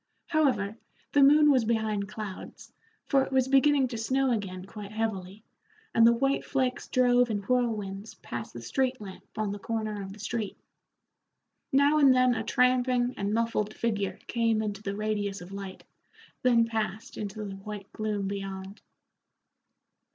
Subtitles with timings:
[0.29, 0.77] However,
[1.11, 2.73] the moon was behind clouds,
[3.05, 5.43] for it was beginning to snow again quite heavily,
[5.93, 10.11] and the white flakes drove in whirlwinds past the street lamp on the corner of
[10.11, 10.57] the street.
[11.71, 15.83] Now and then a tramping and muffled figure came into the radius of light,
[16.41, 18.81] then passed into the white gloom beyond.